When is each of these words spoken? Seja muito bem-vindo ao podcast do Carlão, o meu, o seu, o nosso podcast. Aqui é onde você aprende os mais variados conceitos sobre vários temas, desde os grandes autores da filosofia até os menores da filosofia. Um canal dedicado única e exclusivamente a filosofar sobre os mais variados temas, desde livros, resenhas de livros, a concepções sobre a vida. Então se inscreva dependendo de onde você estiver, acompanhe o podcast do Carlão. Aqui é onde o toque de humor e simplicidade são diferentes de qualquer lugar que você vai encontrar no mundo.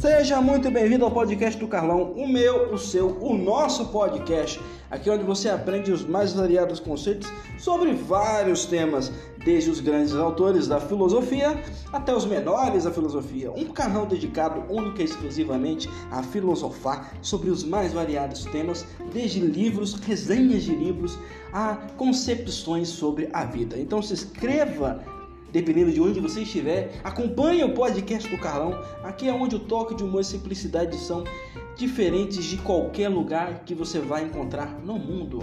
Seja 0.00 0.40
muito 0.40 0.70
bem-vindo 0.70 1.04
ao 1.04 1.10
podcast 1.10 1.58
do 1.58 1.66
Carlão, 1.66 2.12
o 2.12 2.28
meu, 2.28 2.72
o 2.72 2.78
seu, 2.78 3.18
o 3.20 3.36
nosso 3.36 3.86
podcast. 3.86 4.60
Aqui 4.88 5.10
é 5.10 5.12
onde 5.12 5.24
você 5.24 5.48
aprende 5.48 5.90
os 5.90 6.06
mais 6.06 6.32
variados 6.32 6.78
conceitos 6.78 7.28
sobre 7.58 7.92
vários 7.94 8.64
temas, 8.64 9.10
desde 9.44 9.70
os 9.70 9.80
grandes 9.80 10.14
autores 10.14 10.68
da 10.68 10.78
filosofia 10.78 11.60
até 11.92 12.14
os 12.14 12.24
menores 12.24 12.84
da 12.84 12.92
filosofia. 12.92 13.50
Um 13.50 13.72
canal 13.72 14.06
dedicado 14.06 14.72
única 14.72 15.02
e 15.02 15.04
exclusivamente 15.04 15.90
a 16.12 16.22
filosofar 16.22 17.12
sobre 17.20 17.50
os 17.50 17.64
mais 17.64 17.92
variados 17.92 18.44
temas, 18.44 18.86
desde 19.12 19.40
livros, 19.40 19.94
resenhas 19.94 20.62
de 20.62 20.76
livros, 20.76 21.18
a 21.52 21.74
concepções 21.96 22.86
sobre 22.86 23.28
a 23.32 23.44
vida. 23.44 23.76
Então 23.76 24.00
se 24.00 24.12
inscreva 24.12 25.17
dependendo 25.52 25.92
de 25.92 26.00
onde 26.00 26.20
você 26.20 26.42
estiver, 26.42 27.00
acompanhe 27.02 27.64
o 27.64 27.74
podcast 27.74 28.28
do 28.28 28.38
Carlão. 28.38 28.82
Aqui 29.02 29.28
é 29.28 29.32
onde 29.32 29.56
o 29.56 29.60
toque 29.60 29.94
de 29.94 30.04
humor 30.04 30.20
e 30.20 30.24
simplicidade 30.24 30.96
são 30.96 31.24
diferentes 31.76 32.44
de 32.44 32.56
qualquer 32.58 33.08
lugar 33.08 33.64
que 33.64 33.74
você 33.74 33.98
vai 33.98 34.24
encontrar 34.24 34.78
no 34.84 34.98
mundo. 34.98 35.40